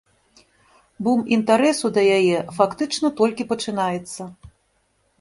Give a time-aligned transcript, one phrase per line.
[1.07, 4.21] Бум інтарэсу да яе фактычна толькі пачынаецца.